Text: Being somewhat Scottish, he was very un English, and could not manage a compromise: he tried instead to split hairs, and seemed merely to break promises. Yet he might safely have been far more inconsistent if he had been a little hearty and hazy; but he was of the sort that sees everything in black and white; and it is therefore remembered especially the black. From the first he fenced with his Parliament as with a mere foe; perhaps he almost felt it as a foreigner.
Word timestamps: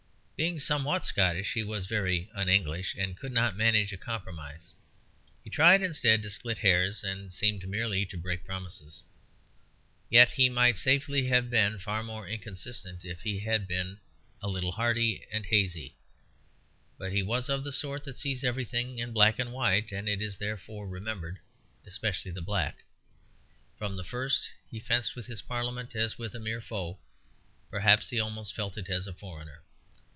Being 0.43 0.57
somewhat 0.57 1.05
Scottish, 1.05 1.53
he 1.53 1.61
was 1.61 1.85
very 1.85 2.27
un 2.33 2.49
English, 2.49 2.95
and 2.97 3.15
could 3.15 3.31
not 3.31 3.55
manage 3.55 3.93
a 3.93 3.95
compromise: 3.97 4.73
he 5.43 5.51
tried 5.51 5.83
instead 5.83 6.23
to 6.23 6.31
split 6.31 6.57
hairs, 6.57 7.03
and 7.03 7.31
seemed 7.31 7.69
merely 7.69 8.07
to 8.07 8.17
break 8.17 8.43
promises. 8.43 9.03
Yet 10.09 10.31
he 10.31 10.49
might 10.49 10.77
safely 10.77 11.27
have 11.27 11.51
been 11.51 11.77
far 11.77 12.01
more 12.01 12.27
inconsistent 12.27 13.05
if 13.05 13.21
he 13.21 13.37
had 13.37 13.67
been 13.67 13.99
a 14.41 14.47
little 14.49 14.71
hearty 14.71 15.23
and 15.31 15.45
hazy; 15.45 15.95
but 16.97 17.11
he 17.11 17.21
was 17.21 17.47
of 17.47 17.63
the 17.63 17.71
sort 17.71 18.03
that 18.05 18.17
sees 18.17 18.43
everything 18.43 18.97
in 18.97 19.13
black 19.13 19.37
and 19.37 19.53
white; 19.53 19.91
and 19.91 20.09
it 20.09 20.23
is 20.23 20.37
therefore 20.37 20.87
remembered 20.87 21.37
especially 21.85 22.31
the 22.31 22.41
black. 22.41 22.83
From 23.77 23.95
the 23.95 24.03
first 24.03 24.49
he 24.71 24.79
fenced 24.79 25.15
with 25.15 25.27
his 25.27 25.43
Parliament 25.43 25.95
as 25.95 26.17
with 26.17 26.33
a 26.33 26.39
mere 26.39 26.61
foe; 26.61 26.97
perhaps 27.69 28.09
he 28.09 28.19
almost 28.19 28.55
felt 28.55 28.75
it 28.75 28.89
as 28.89 29.05
a 29.05 29.13
foreigner. 29.13 29.61